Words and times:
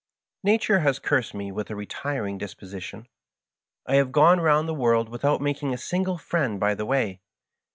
Natube 0.43 0.81
has 0.81 0.97
cursed 0.97 1.35
me 1.35 1.51
with 1.51 1.69
a 1.69 1.75
retiring 1.75 2.39
disposition. 2.39 3.07
I 3.85 3.97
have 3.97 4.11
gone 4.11 4.39
ronnd 4.39 4.65
the 4.67 4.73
world 4.73 5.09
without 5.09 5.41
making 5.41 5.75
a 5.75 5.77
single 5.77 6.17
friend 6.17 6.59
by 6.59 6.73
the 6.73 6.87
way. 6.87 7.21